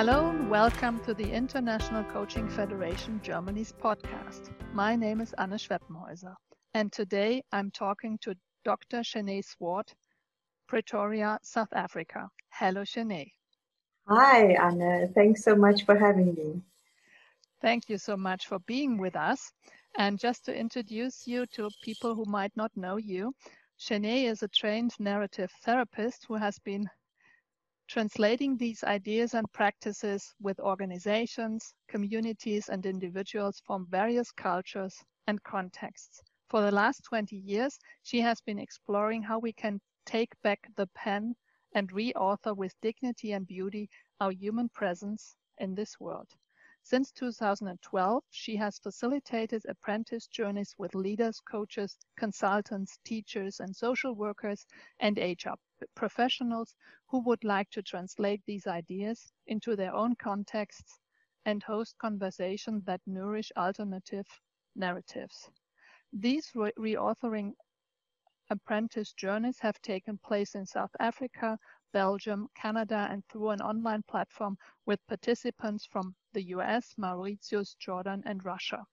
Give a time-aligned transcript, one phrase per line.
[0.00, 4.48] Hello and welcome to the International Coaching Federation Germany's podcast.
[4.72, 6.34] My name is Anne Schweppenhäuser,
[6.72, 8.34] and today I'm talking to
[8.64, 9.00] Dr.
[9.00, 9.94] Chené Swart,
[10.66, 12.30] Pretoria, South Africa.
[12.48, 13.26] Hello, Chené.
[14.08, 15.12] Hi, Anne.
[15.14, 16.62] Thanks so much for having me.
[17.60, 19.52] Thank you so much for being with us.
[19.98, 23.34] And just to introduce you to people who might not know you,
[23.78, 26.88] Chené is a trained narrative therapist who has been
[27.90, 34.94] translating these ideas and practices with organizations, communities, and individuals from various cultures
[35.26, 36.22] and contexts.
[36.48, 40.86] For the last 20 years, she has been exploring how we can take back the
[40.94, 41.34] pen
[41.74, 46.28] and reauthor with dignity and beauty our human presence in this world.
[46.84, 54.64] Since 2012, she has facilitated apprentice journeys with leaders, coaches, consultants, teachers, and social workers
[55.00, 55.58] and HR
[55.94, 56.74] professionals
[57.08, 61.00] who would like to translate these ideas into their own contexts
[61.44, 64.26] and host conversations that nourish alternative
[64.76, 65.50] narratives.
[66.12, 67.54] These re reauthoring
[68.50, 71.58] apprentice journeys have taken place in South Africa,
[71.92, 78.44] Belgium, Canada, and through an online platform with participants from the US, Mauritius, Jordan, and
[78.44, 78.84] Russia.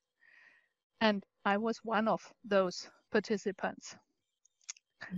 [1.01, 3.95] And I was one of those participants.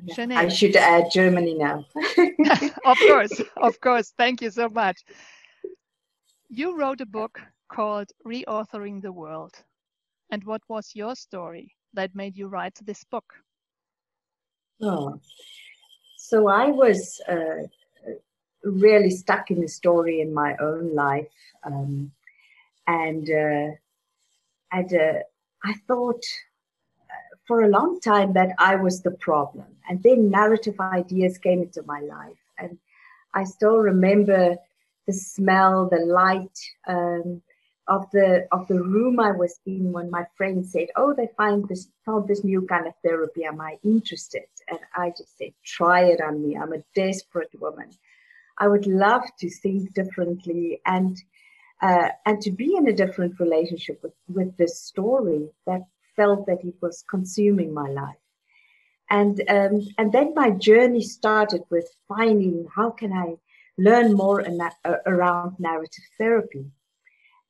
[0.05, 1.85] Yeah, I should add Germany now.
[2.85, 4.13] of course, of course.
[4.17, 5.03] Thank you so much.
[6.49, 7.39] You wrote a book
[7.71, 9.53] called Reauthoring the World.
[10.31, 13.25] And what was your story that made you write this book?
[14.81, 15.19] Oh,
[16.17, 17.63] so I was uh,
[18.63, 21.27] really stuck in the story in my own life,
[21.63, 22.11] um,
[22.87, 23.71] and uh,
[24.71, 25.19] and uh,
[25.63, 26.23] I thought
[27.49, 31.81] for a long time that I was the problem, and then narrative ideas came into
[31.93, 32.77] my life, and
[33.33, 34.55] I still remember
[35.07, 36.57] the smell, the light.
[36.87, 37.41] Um,
[37.95, 41.67] of the of the room I was in when my friend said, "Oh, they find
[41.67, 43.45] this found this new kind of therapy.
[43.45, 46.55] Am I interested?" And I just said, "Try it on me.
[46.55, 47.89] I'm a desperate woman.
[48.59, 51.17] I would love to think differently and
[51.81, 55.81] uh, and to be in a different relationship with with this story that
[56.19, 58.23] felt that it was consuming my life."
[59.09, 63.37] And um, and then my journey started with finding how can I
[63.77, 64.43] learn more
[65.05, 66.65] around narrative therapy.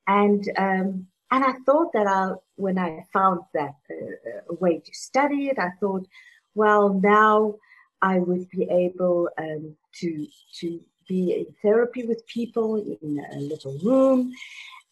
[0.08, 5.48] And um, and I thought that I, when I found that uh, way to study
[5.50, 6.08] it, I thought,
[6.56, 7.56] well, now
[8.02, 10.28] I would be able um, to
[10.60, 14.32] to be in therapy with people in a little room,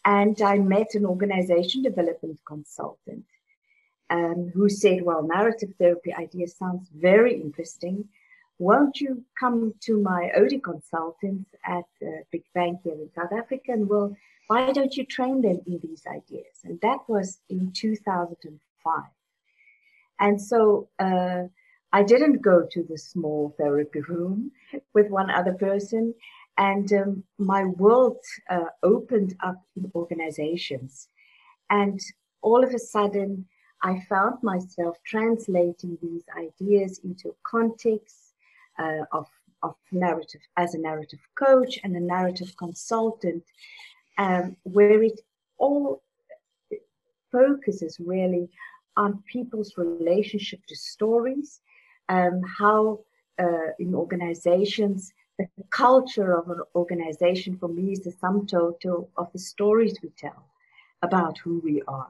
[0.03, 3.25] and I met an organization development consultant
[4.09, 8.05] um, who said, "Well, narrative therapy idea sounds very interesting.
[8.59, 13.71] Won't you come to my OD consultants at uh, Big Bank here in South Africa,
[13.73, 14.15] and we'll."
[14.47, 16.55] why don't you train them in these ideas?
[16.63, 19.03] And that was in 2005.
[20.19, 21.43] And so uh,
[21.91, 24.51] I didn't go to the small therapy room
[24.93, 26.13] with one other person.
[26.57, 28.17] And um, my world
[28.49, 31.07] uh, opened up in organizations.
[31.69, 31.99] And
[32.41, 33.45] all of a sudden,
[33.83, 38.33] I found myself translating these ideas into context
[38.79, 39.27] uh, of,
[39.63, 43.43] of narrative as a narrative coach and a narrative consultant
[44.17, 45.21] um, where it
[45.57, 46.01] all
[47.31, 48.49] focuses really
[48.95, 51.61] on people's relationship to stories,
[52.09, 52.99] um, how
[53.39, 59.31] uh, in organizations, the culture of an organization for me is the sum total of
[59.33, 60.45] the stories we tell
[61.03, 62.09] about who we are.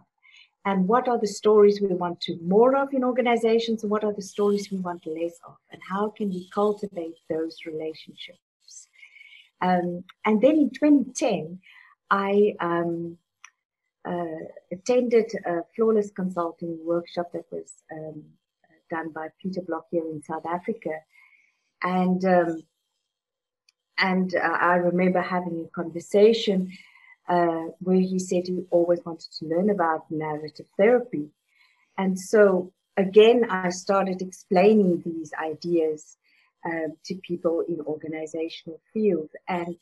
[0.67, 4.11] And what are the stories we want to more of in organizations, and what are
[4.11, 8.89] the stories we want less of, and how can we cultivate those relationships?
[9.61, 11.61] Um, and then in 2010,
[12.11, 13.17] I um,
[14.03, 18.25] uh, attended a flawless consulting workshop that was um,
[18.89, 20.95] done by Peter Block here in South Africa,
[21.81, 22.61] and um,
[23.99, 26.73] and uh, I remember having a conversation
[27.27, 31.29] uh, where he said he always wanted to learn about narrative therapy,
[31.97, 36.17] and so again I started explaining these ideas
[36.65, 39.77] um, to people in organizational field and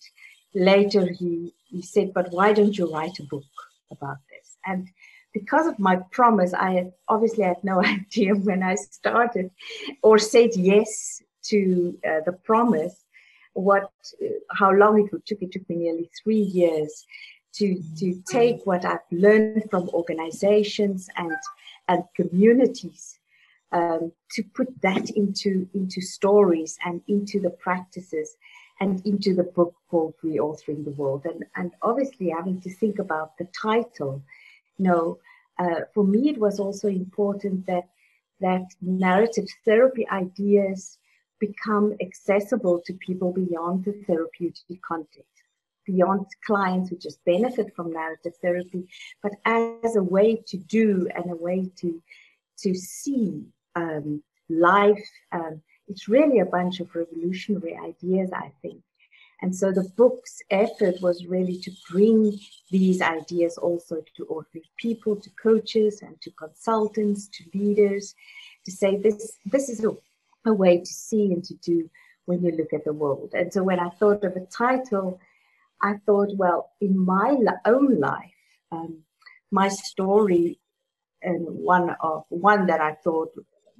[0.55, 3.43] later he, he said, but why don't you write a book
[3.91, 4.57] about this?
[4.65, 4.87] And
[5.33, 9.51] because of my promise, I obviously had no idea when I started
[10.01, 13.03] or said yes to uh, the promise
[13.53, 15.41] what uh, how long it took.
[15.41, 17.05] It took me nearly three years
[17.57, 21.35] to to take what I've learned from organizations and
[21.87, 23.19] and communities
[23.71, 28.37] um, to put that into into stories and into the practices
[28.79, 31.25] and into the book called Reauthoring the World.
[31.25, 34.21] And, and obviously, having to think about the title,
[34.77, 35.19] you know,
[35.57, 37.87] uh, for me, it was also important that
[38.41, 40.97] that narrative therapy ideas
[41.39, 45.34] become accessible to people beyond the therapeutic context,
[45.85, 48.87] beyond clients who just benefit from narrative therapy,
[49.21, 52.01] but as a way to do and a way to
[52.57, 53.43] to see
[53.75, 55.09] um, life.
[55.31, 58.81] Um, it's really a bunch of revolutionary ideas, I think.
[59.41, 62.39] And so the book's effort was really to bring
[62.71, 68.15] these ideas also to ordinary people, to coaches and to consultants, to leaders,
[68.65, 69.91] to say this, this is a,
[70.45, 71.89] a way to see and to do
[72.25, 73.31] when you look at the world.
[73.33, 75.19] And so when I thought of a title,
[75.81, 78.31] I thought, well, in my own life,
[78.71, 79.03] um,
[79.51, 80.59] my story
[81.21, 83.29] and one of one that I thought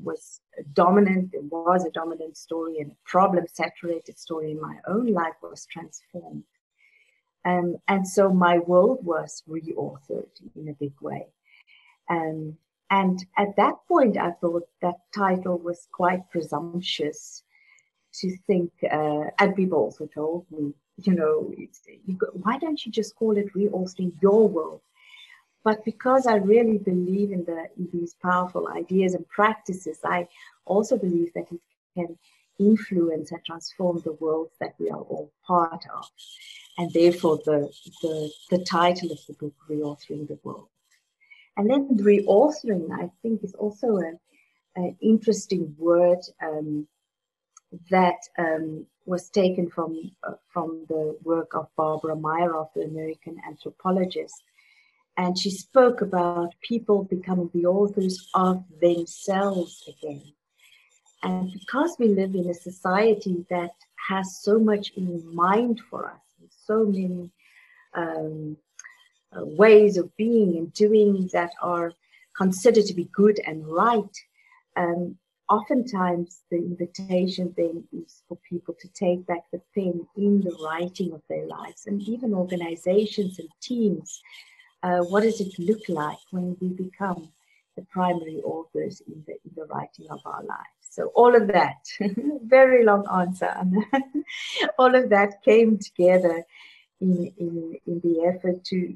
[0.02, 0.42] was
[0.74, 5.36] dominant, it was a dominant story and a problem saturated story in my own life
[5.42, 6.44] was transformed.
[7.46, 11.28] Um, and so my world was reauthored in a big way.
[12.10, 12.58] Um,
[12.90, 17.44] and at that point, I thought that title was quite presumptuous
[18.16, 21.52] to think, uh, and people also told me, you know,
[22.06, 24.82] you go, why don't you just call it reauthoring your world?
[25.64, 30.28] But because I really believe in, the, in these powerful ideas and practices, I
[30.66, 31.60] also believe that it
[31.96, 32.18] can
[32.60, 36.06] influence and transform the world that we are all part of.
[36.78, 37.72] And therefore, the,
[38.02, 40.68] the, the title of the book, Reauthoring the World.
[41.58, 43.98] And then reauthoring, I think, is also
[44.76, 46.88] an interesting word um,
[47.90, 54.44] that um, was taken from, uh, from the work of Barbara Myerhoff, the American anthropologist
[55.18, 60.24] and she spoke about people becoming the authors of themselves again.
[61.24, 63.72] And because we live in a society that
[64.10, 66.20] has so much in mind for us,
[66.66, 67.32] so many
[67.94, 68.58] um,
[69.36, 71.94] uh, ways of being and doing that are
[72.36, 74.18] considered to be good and right,
[74.76, 75.18] um,
[75.50, 81.14] oftentimes the invitation then is for people to take back the pen in the writing
[81.14, 84.22] of their lives and even organizations and teams
[84.86, 87.32] uh, what does it look like when we become
[87.76, 90.86] the primary authors in the, in the writing of our lives?
[90.92, 91.88] So all of that,
[92.44, 93.52] very long answer,
[94.80, 96.46] all of that came together
[97.02, 98.94] in, in, in the effort to,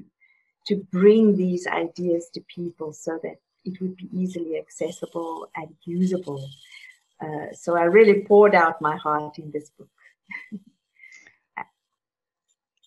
[0.67, 6.49] to bring these ideas to people so that it would be easily accessible and usable.
[7.21, 9.89] Uh, so I really poured out my heart in this book.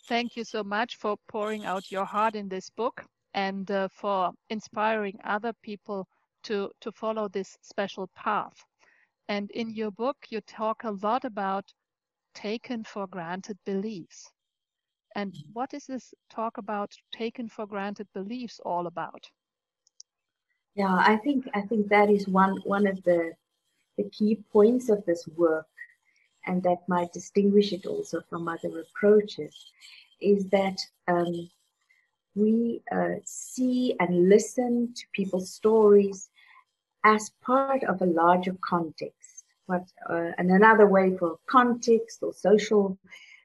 [0.09, 3.05] Thank you so much for pouring out your heart in this book
[3.35, 6.07] and uh, for inspiring other people
[6.45, 8.65] to, to follow this special path.
[9.29, 11.73] And in your book, you talk a lot about
[12.35, 14.31] taken for granted beliefs.
[15.15, 19.31] And what is this talk about taken for granted beliefs all about?
[20.75, 23.33] Yeah, I think I think that is one one of the
[23.99, 25.67] the key points of this work
[26.47, 29.55] and that might distinguish it also from other approaches,
[30.21, 30.79] is that
[31.09, 31.51] um,
[32.35, 36.31] we uh, see and listen to people's stories
[37.05, 39.45] as part of a larger context.
[39.67, 42.99] What, uh, and another way for context or social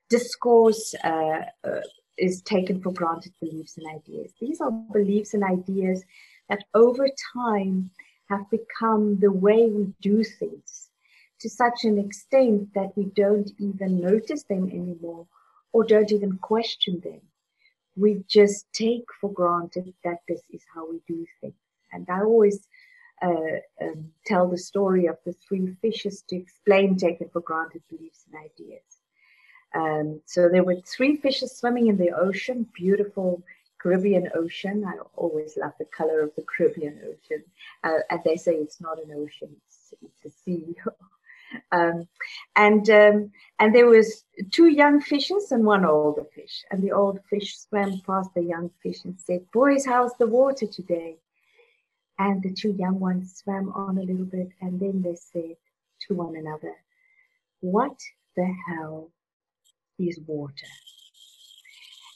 [0.10, 1.82] discourse uh, uh
[2.18, 4.32] is taken for granted beliefs and ideas.
[4.42, 6.04] These are beliefs and ideas
[6.50, 7.90] that over time
[8.30, 10.90] have become the way we do things
[11.40, 15.28] to such an extent that we don't even notice them anymore
[15.72, 17.22] or don't even question them.
[17.96, 21.54] We just take for granted that this is how we do things.
[21.92, 22.68] And I always
[23.22, 28.26] uh, um, tell the story of the three fishes to explain taken for granted beliefs
[28.32, 28.82] and ideas.
[29.76, 33.44] Um, so there were three fishes swimming in the ocean, beautiful
[33.88, 34.84] Caribbean Ocean.
[34.86, 37.44] I always love the color of the Caribbean Ocean.
[37.86, 40.76] Uh, and they say it's not an ocean, it's, it's a sea
[41.72, 42.10] Um,
[42.58, 46.66] and um, and there was two young fishes and one older fish.
[46.70, 50.68] And the old fish swam past the young fish and said, "Boys, how's the water
[50.68, 51.16] today?"
[52.20, 55.56] And the two young ones swam on a little bit, and then they said
[56.08, 56.76] to one another,
[57.62, 57.98] "What
[58.36, 59.12] the hell
[59.98, 60.68] is water?"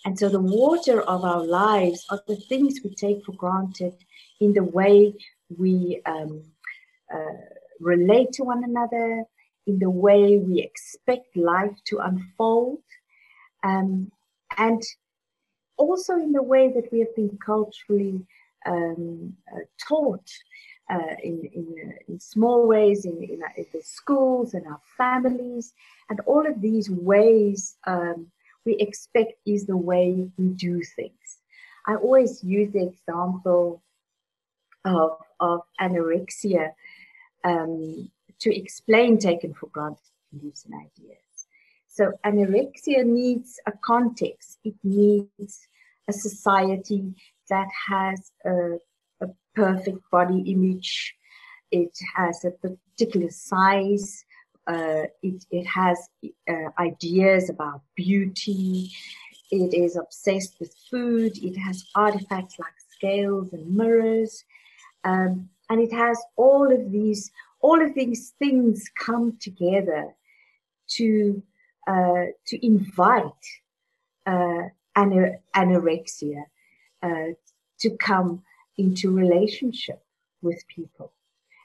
[0.06, 3.94] And so the water of our lives are the things we take for granted
[4.40, 5.14] in the way
[5.56, 6.44] we um,
[7.14, 7.38] uh,
[7.80, 9.26] relate to one another,
[9.68, 12.80] in the way we expect life to unfold,
[13.64, 14.12] um,
[14.58, 14.82] and
[15.78, 18.26] also in the way that we have been culturally
[18.66, 20.30] um, uh, taught
[20.90, 25.74] uh, in, in, uh, in, small ways in, in, in, the schools and our families.
[26.10, 28.28] And all of these ways um,
[28.66, 31.40] we expect is the way we do things.
[31.88, 33.82] I always use the example
[34.86, 36.72] of, of anorexia
[37.44, 40.00] um, to explain taken for granted
[40.32, 41.18] beliefs and ideas.
[41.88, 44.60] So anorexia needs a context.
[44.64, 45.68] It needs
[46.08, 47.14] a society
[47.50, 48.78] that has a,
[49.22, 51.16] a perfect body image.
[51.72, 54.26] It has a particular size.
[54.68, 56.10] Uh, it, it has
[56.50, 58.92] uh, ideas about beauty.
[59.50, 61.38] It is obsessed with food.
[61.44, 64.44] It has artifacts like scales and mirrors.
[65.04, 70.14] Um, and it has all of these, all of these things come together
[70.90, 71.42] to,
[71.88, 73.46] uh, to invite
[74.26, 76.44] uh, anorexia
[77.02, 77.34] uh,
[77.80, 78.44] to come
[78.78, 80.04] into relationship
[80.42, 81.12] with people.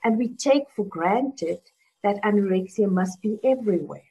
[0.05, 1.61] And we take for granted
[2.07, 4.09] that anorexia must be everywhere.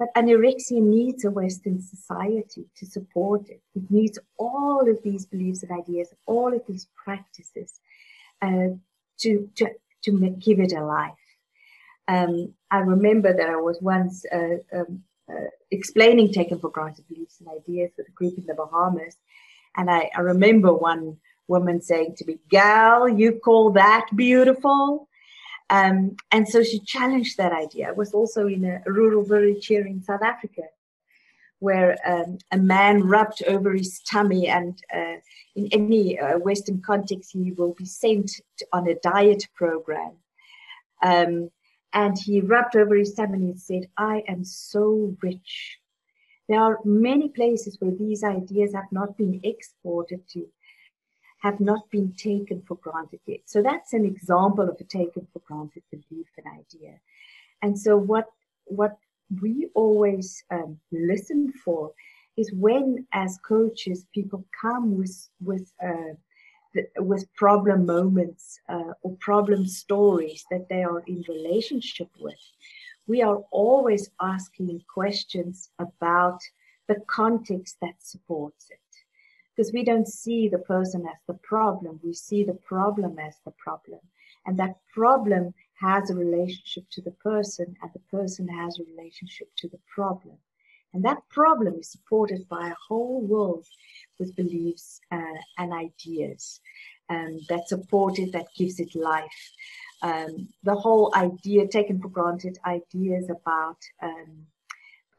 [0.00, 3.62] But anorexia needs a Western society to support it.
[3.76, 7.78] It needs all of these beliefs and ideas, all of these practices
[8.42, 8.70] uh,
[9.20, 9.66] to, to,
[10.04, 10.10] to
[10.46, 11.12] give it a life.
[12.08, 17.38] Um, I remember that I was once uh, um, uh, explaining taken for granted beliefs
[17.38, 19.16] and ideas with a group in the Bahamas.
[19.76, 25.08] And I, I remember one woman saying to me, Gal, you call that beautiful?
[25.70, 27.88] Um, and so she challenged that idea.
[27.88, 30.62] I was also in a, rural village here in South Africa
[31.60, 35.16] where um, a man rubbed over his tummy and uh,
[35.56, 38.32] in any uh, Western context, he will be sent
[38.72, 40.12] on a diet program.
[41.02, 41.50] Um,
[41.94, 45.78] and he rubbed over his tummy and said, I am so rich.
[46.48, 50.46] There are many places where these ideas have not been exported to,
[51.44, 53.42] have not been taken for granted yet.
[53.44, 56.94] So that's an example of a taken for granted belief and idea.
[57.62, 58.28] And so what
[58.80, 58.96] what
[59.42, 61.92] we always um, listen for
[62.36, 65.16] is when, as coaches, people come with
[65.48, 66.14] with uh,
[66.74, 72.44] the, with problem moments uh, or problem stories that they are in relationship with
[73.06, 76.40] we are always asking questions about
[76.88, 78.78] the context that supports it.
[79.54, 83.52] Because we don't see the person as the problem, we see the problem as the
[83.52, 84.00] problem.
[84.46, 89.48] And that problem has a relationship to the person, and the person has a relationship
[89.58, 90.36] to the problem.
[90.92, 93.66] And that problem is supported by a whole world
[94.18, 96.60] with beliefs uh, and ideas
[97.08, 99.52] um, that support it, that gives it life
[100.04, 104.46] um, the whole idea taken for granted ideas about um,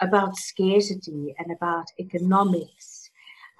[0.01, 3.04] about scarcity and about economics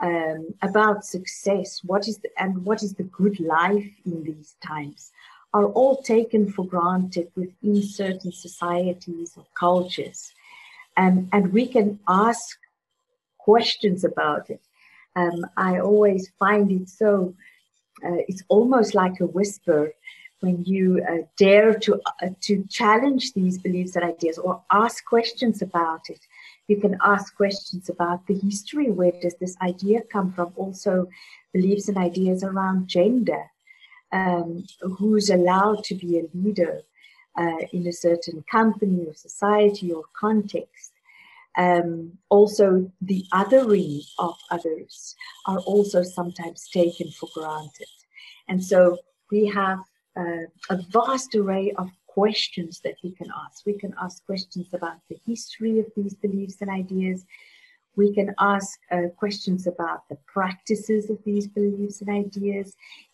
[0.02, 5.12] um, about success what is the, and what is the good life in these times
[5.54, 10.34] are all taken for granted within certain societies or cultures.
[10.98, 12.58] Um, and we can ask
[13.38, 14.62] questions about it.
[15.18, 17.34] Um, i always find it so
[18.06, 19.94] uh, it's almost like a whisper
[20.42, 25.62] when you uh, dare to uh, to challenge these beliefs and ideas or ask questions
[25.62, 26.20] about it
[26.68, 28.90] you can ask questions about the history.
[28.90, 30.54] Where does this idea come from?
[30.56, 31.08] Also
[31.54, 33.44] beliefs and ideas around gender.
[34.12, 36.82] Um, who's allowed to be a leader
[37.38, 40.92] uh, in a certain company or society or context?
[41.58, 47.88] Um, also the othering of others are also sometimes taken for granted.
[48.48, 48.98] And so
[49.32, 49.80] we have
[50.18, 53.66] uh, a vast array of questions that we can ask.
[53.66, 57.26] We can ask questions about the history of these beliefs and ideas.
[58.02, 62.68] We can ask uh, questions about the practices of these beliefs and ideas,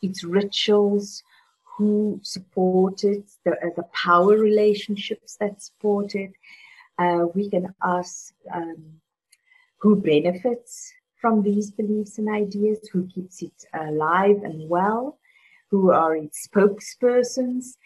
[0.08, 1.24] its rituals,
[1.77, 6.34] who supported, the, uh, the power relationships that support it.
[7.00, 8.81] Uh, we can ask um,
[9.81, 15.17] who benefits from these beliefs and ideas, who keeps it alive and well
[15.72, 17.77] who are its spokespersons.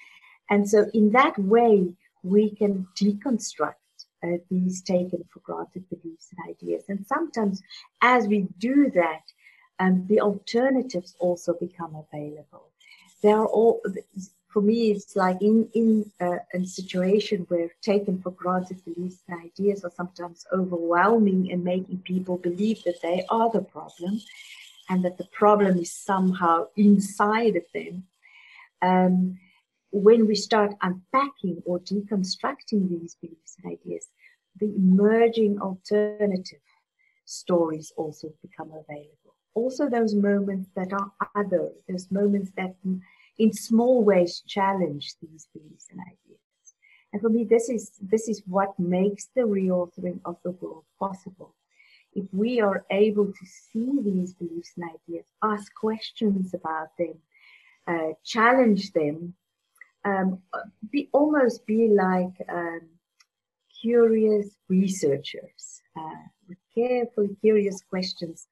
[0.50, 3.75] And so, in that way, we can deconstruct
[4.24, 6.84] uh, these taken for granted beliefs and ideas.
[6.90, 7.62] And sometimes,
[8.02, 9.22] as we do that,
[9.80, 12.72] um, the alternatives also become available.
[13.22, 13.82] There are all,
[14.48, 19.44] for me, it's like in, in uh, a situation where taken for granted beliefs and
[19.44, 24.22] ideas are sometimes overwhelming and making people believe that they are the problem
[24.90, 28.04] and that the problem is somehow inside of them.
[28.82, 29.40] Um,
[29.92, 34.08] when we start unpacking or deconstructing these beliefs and ideas,
[34.60, 36.60] the emerging alternative
[37.25, 39.36] stories also become available.
[39.54, 42.75] Also, those moments that are other, those moments that
[43.38, 46.39] in small ways challenge these beliefs and ideas.
[47.13, 51.56] And for me, this is this is what makes the reauthoring of the world possible.
[52.13, 57.15] If we are able to see these beliefs and ideas, ask questions about them,
[57.88, 59.36] uh, challenge them,
[60.05, 60.39] um,
[60.91, 62.81] be almost be like um,
[63.81, 68.47] curious researchers uh, with careful, curious questions,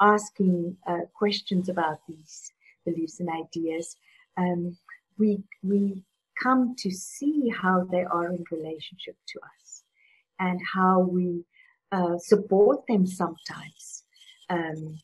[0.00, 2.52] asking uh, questions about these
[2.84, 3.96] beliefs and ideas.
[4.36, 4.76] Um,
[5.18, 6.02] we we
[6.40, 9.82] come to see how they are in relationship to us
[10.40, 11.44] and how we
[11.92, 14.04] uh, support them sometimes
[14.50, 14.98] um,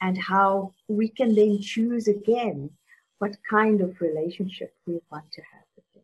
[0.00, 2.70] and how we can then choose again
[3.18, 6.02] what kind of relationship we want to have with them.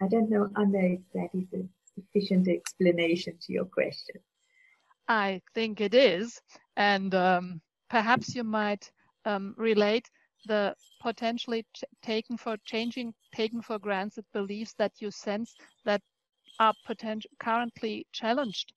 [0.00, 4.16] I don't know, Anna, if that is a sufficient explanation to your question.
[5.08, 6.40] I think it is.
[6.76, 8.90] And um, perhaps you might
[9.24, 10.08] um, relate
[10.46, 11.64] the potentially
[12.02, 16.02] taken for changing, taken for granted beliefs that you sense that
[16.58, 18.72] are potential currently challenged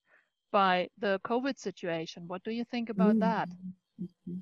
[0.51, 2.27] by the COVID situation.
[2.27, 3.27] What do you think about mm -hmm.
[3.27, 3.49] that?
[4.01, 4.39] Mm-hmm.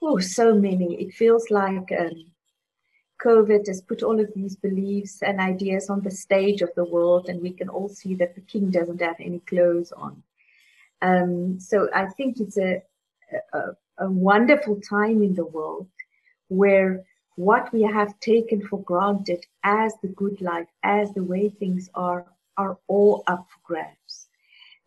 [0.00, 1.00] Oh, so many.
[1.02, 2.32] It feels like um,
[3.22, 7.28] COVID has put all of these beliefs and ideas on the stage of the world,
[7.28, 10.22] and we can all see that the king doesn't have any clothes on.
[11.02, 12.82] Um, so I think it's a,
[13.52, 13.60] a,
[13.98, 15.88] a wonderful time in the world
[16.48, 17.04] where
[17.36, 22.26] what we have taken for granted as the good life, as the way things are,
[22.56, 23.97] are all up for grabs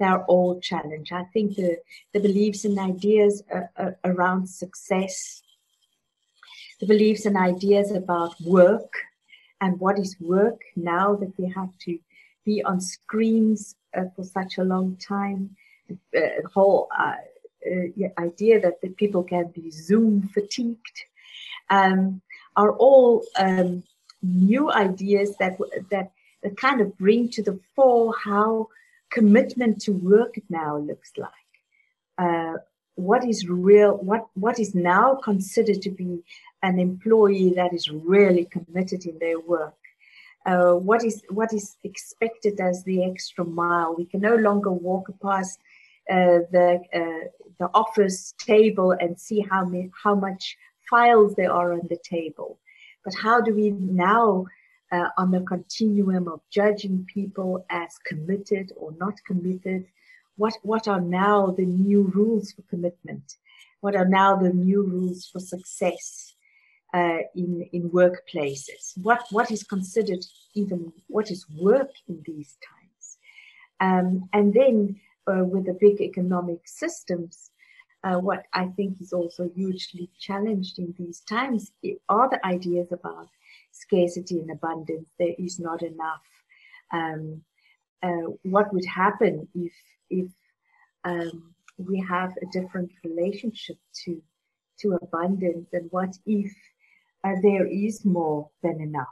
[0.01, 1.13] they're all challenged.
[1.13, 1.77] I think the,
[2.13, 5.43] the beliefs and ideas uh, uh, around success,
[6.79, 8.93] the beliefs and ideas about work
[9.61, 11.99] and what is work now that we have to
[12.43, 15.55] be on screens uh, for such a long time,
[15.91, 17.13] uh, the whole uh,
[17.71, 21.05] uh, idea that the people can be Zoom fatigued,
[21.69, 22.21] um,
[22.55, 23.83] are all um,
[24.23, 25.57] new ideas that,
[25.91, 28.67] that, that kind of bring to the fore how
[29.11, 31.29] commitment to work now looks like.
[32.17, 32.57] Uh,
[32.95, 36.23] what is real, what, what is now considered to be
[36.63, 39.75] an employee that is really committed in their work.
[40.45, 43.93] Uh, what is what is expected as the extra mile.
[43.95, 45.59] We can no longer walk past
[46.09, 47.27] uh, the uh,
[47.59, 50.57] the office table and see how many, how much
[50.89, 52.57] files there are on the table.
[53.05, 54.47] But how do we now
[54.91, 59.85] uh, on the continuum of judging people as committed or not committed.
[60.37, 63.35] What, what are now the new rules for commitment?
[63.81, 66.35] What are now the new rules for success
[66.93, 68.97] uh, in, in workplaces?
[69.01, 70.25] What, what is considered
[70.55, 73.17] even, what is work in these times?
[73.79, 77.51] Um, and then uh, with the big economic systems,
[78.03, 81.71] uh, what I think is also hugely challenged in these times
[82.09, 83.27] are the ideas about
[83.71, 85.09] scarcity and abundance.
[85.17, 86.21] There is not enough.
[86.91, 87.43] Um,
[88.03, 89.73] uh, what would happen if
[90.09, 90.31] if
[91.03, 94.21] um, we have a different relationship to
[94.81, 96.51] to abundance, and what if
[97.23, 99.07] uh, there is more than enough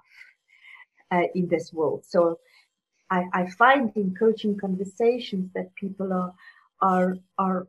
[1.11, 2.03] uh, in this world?
[2.05, 2.39] So
[3.09, 6.33] I, I find in coaching conversations that people are
[6.81, 7.67] are are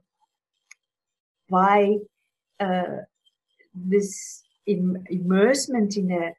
[1.49, 1.97] by
[2.59, 3.03] uh,
[3.75, 6.35] this Im- immersement in a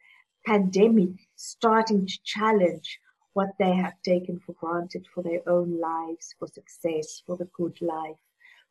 [0.46, 3.00] pandemic starting to challenge
[3.34, 7.82] what they have taken for granted for their own lives, for success, for the good
[7.82, 8.18] life,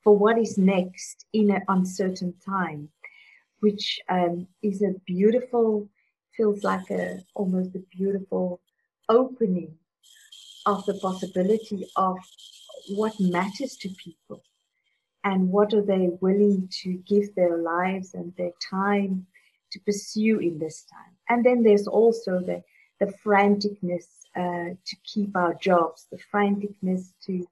[0.03, 2.89] for what is next in an uncertain time,
[3.61, 5.89] which um, is a beautiful,
[6.37, 8.61] feels like a almost a beautiful
[9.09, 9.75] opening
[10.67, 12.17] of the possibility of
[12.91, 14.43] what matters to people
[15.25, 19.27] and what are they willing to give their lives and their time
[19.73, 21.15] to pursue in this time.
[21.29, 22.63] And then there's also the,
[22.99, 24.07] the franticness
[24.37, 27.47] uh, to keep our jobs, the franticness to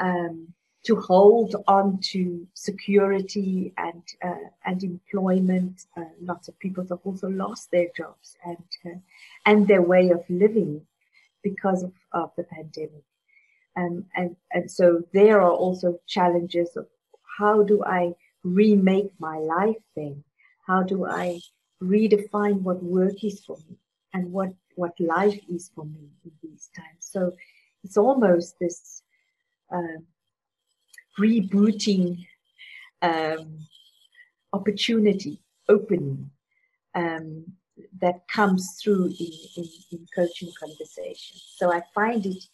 [0.00, 5.84] um, to hold on to security and uh, and employment.
[5.96, 8.98] Uh, lots of people have also lost their jobs and uh,
[9.44, 10.80] and their way of living
[11.42, 13.04] because of, of the pandemic.
[13.76, 16.86] Um, and and so there are also challenges of
[17.38, 20.24] how do I remake my life then?
[20.68, 21.40] How do I
[21.82, 23.76] redefine what work is for me
[24.12, 27.00] and what what life is for me in these times.
[27.00, 27.32] So
[27.82, 29.02] it's almost this
[29.74, 29.98] uh,
[31.18, 32.24] rebooting
[33.02, 33.58] um,
[34.52, 36.30] opportunity, opening
[36.94, 37.44] um,
[38.00, 41.54] that comes through in, in, in, coaching conversations.
[41.56, 42.44] So I find it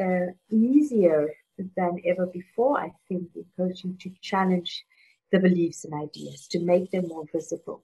[0.00, 1.28] uh, easier
[1.76, 4.84] than ever before, I think, in coaching to challenge
[5.32, 7.82] the beliefs and ideas, to make them more visible.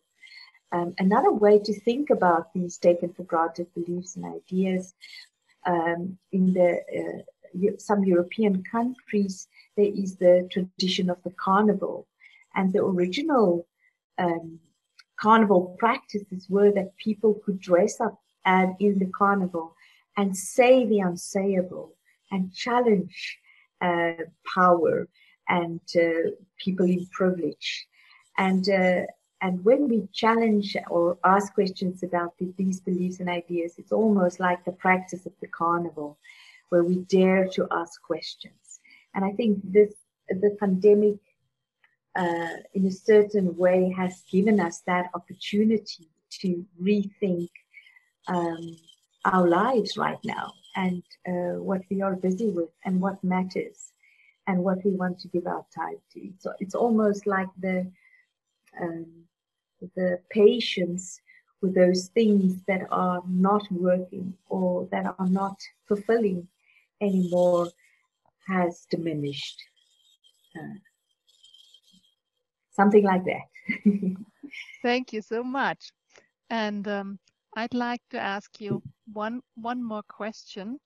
[0.73, 4.95] Um, another way to think about these taken for granted beliefs and ideas
[5.67, 7.23] um, in the uh,
[7.79, 12.07] some European countries, there is the tradition of the carnival,
[12.55, 13.67] and the original
[14.19, 14.59] um,
[15.21, 19.77] carnival practices were that people could dress up and in the carnival
[20.17, 21.91] and say the unsayable
[22.31, 23.39] and challenge
[23.81, 24.13] uh,
[24.55, 25.09] power
[25.53, 27.87] and uh, people in privilege.
[28.39, 29.03] And, uh,
[29.43, 34.65] and when we challenge or ask questions about these beliefs and ideas, it's almost like
[34.65, 36.19] the practice of the carnival,
[36.71, 38.81] where we dare to ask questions.
[39.15, 39.93] And I think this
[40.29, 41.19] the pandemic,
[42.17, 46.09] uh, in a certain way, has given us that opportunity
[46.41, 47.51] to rethink
[48.29, 48.77] um,
[49.27, 53.92] our lives right now and uh, what we are busy with and what matters
[54.47, 56.31] and what we want to give our time to.
[56.39, 57.91] So it's almost like the
[58.81, 59.07] um,
[59.97, 61.21] the patience
[61.61, 66.47] with those things that are not working or that are not fulfilling
[67.01, 67.69] anymore
[68.49, 69.63] has diminished.
[70.57, 70.79] Uh,
[72.71, 73.85] something like that.
[74.83, 75.93] Thank you so much.
[76.51, 77.19] And um,
[77.57, 80.79] I'd like to ask you one one more question,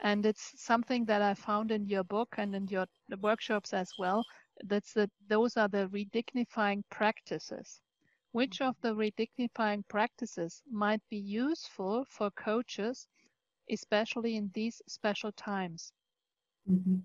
[0.00, 2.86] and it's something that I found in your book and in your
[3.20, 4.24] workshops as well.
[4.64, 7.80] That's that those are the redignifying practices.
[8.32, 13.08] Which of the redignifying practices might be useful for coaches,
[13.70, 15.92] especially in these special times?
[16.70, 16.98] Mm-hmm.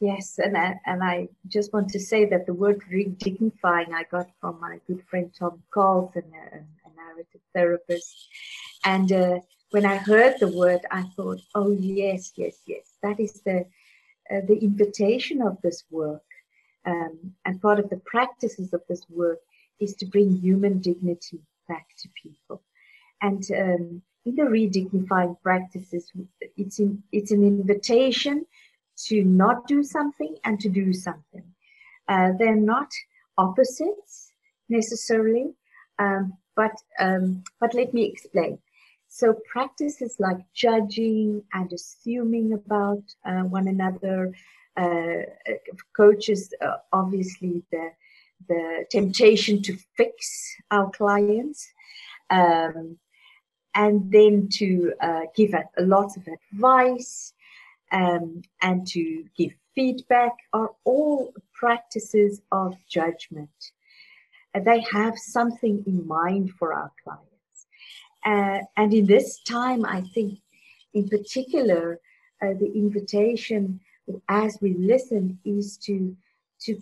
[0.00, 4.26] Yes, and I, and I just want to say that the word redignifying I got
[4.40, 8.28] from my good friend Tom Carlson, an a narrative therapist.
[8.84, 9.40] And uh,
[9.74, 13.66] when I heard the word, I thought, oh, yes, yes, yes, that is the,
[14.30, 16.22] uh, the invitation of this work.
[16.86, 19.40] Um, and part of the practices of this work
[19.80, 22.62] is to bring human dignity back to people.
[23.20, 26.12] And um, in the redignifying practices,
[26.56, 28.46] it's, in, it's an invitation
[29.08, 31.46] to not do something and to do something.
[32.06, 32.92] Uh, they're not
[33.38, 34.30] opposites
[34.68, 35.52] necessarily,
[35.98, 38.60] um, but um, but let me explain.
[39.16, 44.34] So practices like judging and assuming about uh, one another.
[44.76, 45.22] Uh,
[45.96, 47.92] coaches, uh, obviously, the
[48.48, 51.64] the temptation to fix our clients,
[52.30, 52.98] um,
[53.76, 57.34] and then to uh, give a, lots of advice
[57.92, 63.70] um, and to give feedback are all practices of judgment
[64.64, 67.33] they have something in mind for our clients.
[68.24, 70.38] Uh, and in this time, I think,
[70.94, 72.00] in particular,
[72.42, 73.80] uh, the invitation
[74.28, 76.16] as we listen is to
[76.60, 76.80] to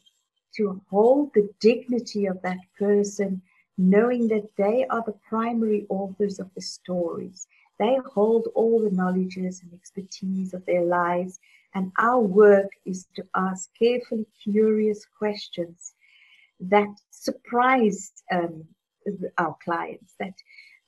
[0.56, 3.40] to hold the dignity of that person,
[3.78, 7.46] knowing that they are the primary authors of the stories.
[7.78, 11.40] They hold all the knowledges and expertise of their lives,
[11.74, 15.94] and our work is to ask carefully curious questions
[16.60, 18.64] that surprised um,
[19.38, 20.34] our clients, that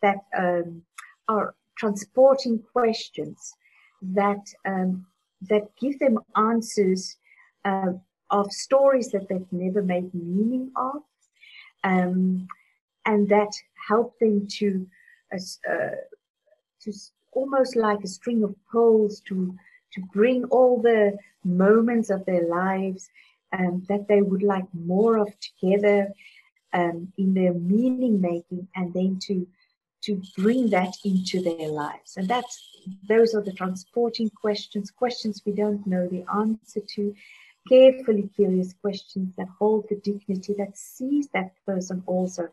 [0.05, 0.83] that um,
[1.29, 3.55] are transporting questions
[4.03, 5.07] that um,
[5.51, 7.17] that give them answers
[7.65, 7.93] uh,
[8.31, 11.03] of stories that they've never made meaning of,
[11.85, 12.47] um,
[13.07, 13.53] and that
[13.89, 14.87] help them to
[15.33, 15.97] uh,
[16.83, 16.93] to
[17.33, 19.57] almost like a string of pearls to
[19.93, 23.09] to bring all the moments of their lives
[23.57, 26.13] um, that they would like more of together
[26.73, 29.47] um, in their meaning making and then to
[30.05, 32.17] to bring that into their lives.
[32.17, 32.63] And that's
[33.09, 37.15] those are the transporting questions questions we don't know the answer to.
[37.67, 42.49] Carefully curious questions that hold the dignity that sees that person also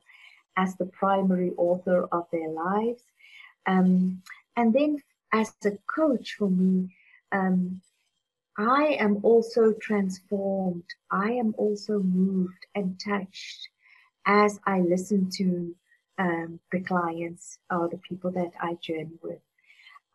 [0.56, 3.04] as the primary author of their lives.
[3.66, 4.22] Um,
[4.56, 5.02] and then
[5.34, 6.96] as a coach for me
[7.32, 7.82] um,
[8.58, 10.84] I am also transformed.
[11.10, 13.70] I am also moved and touched
[14.26, 15.76] as I listen to
[16.22, 19.42] um, the clients or the people that I journey with.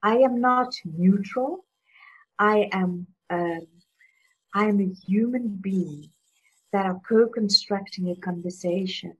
[0.03, 1.64] I am not neutral.
[2.38, 3.66] I am um,
[4.55, 6.11] I am a human being
[6.73, 9.14] that are co-constructing a conversation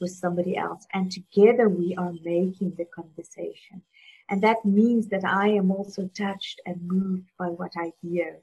[0.00, 3.82] with somebody else, and together we are making the conversation.
[4.30, 8.40] And that means that I am also touched and moved by what I hear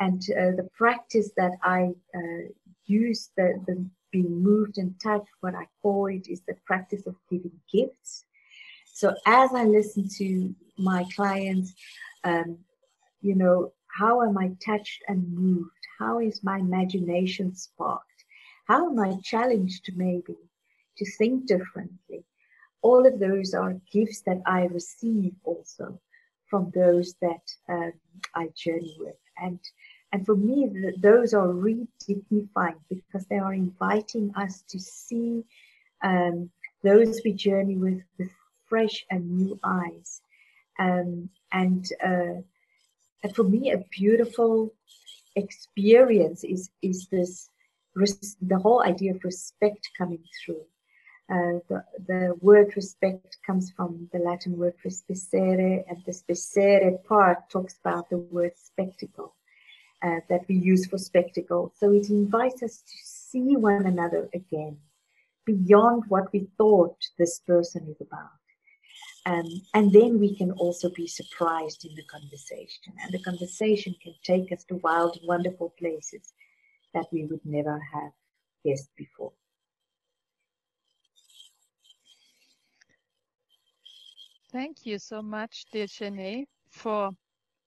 [0.00, 2.48] and uh, the practice that I uh,
[2.86, 7.16] use, the, the being moved and touched, what I call it is the practice of
[7.30, 8.24] giving gifts.
[8.86, 11.74] So as I listen to my clients,
[12.22, 12.58] um,
[13.20, 15.70] you know, how am I touched and moved?
[15.98, 18.24] How is my imagination sparked?
[18.68, 20.36] How am I challenged maybe
[20.98, 22.24] to think differently.
[22.82, 26.00] All of those are gifts that I receive also
[26.46, 27.92] from those that um,
[28.34, 29.16] I journey with.
[29.38, 29.58] And
[30.14, 35.42] and for me, th- those are redignifying because they are inviting us to see
[36.04, 36.50] um,
[36.84, 38.30] those we journey with with
[38.68, 40.22] fresh and new eyes.
[40.78, 42.36] Um, and, uh,
[43.24, 44.72] and for me, a beautiful
[45.34, 47.50] experience is is this
[47.96, 50.64] res- the whole idea of respect coming through.
[51.28, 57.50] Uh, the, the word respect comes from the Latin word respicere, and the spicere part
[57.50, 59.34] talks about the word spectacle
[60.04, 61.72] uh, that we use for spectacle.
[61.76, 64.76] So it invites us to see one another again
[65.46, 68.30] beyond what we thought this person is about.
[69.26, 72.92] Um, and then we can also be surprised in the conversation.
[73.02, 76.34] And the conversation can take us to wild, wonderful places
[76.92, 78.12] that we would never have
[78.64, 79.32] guessed before.
[84.52, 87.10] Thank you so much, dear Chené, for